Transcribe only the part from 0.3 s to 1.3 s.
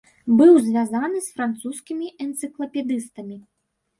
Быў звязаны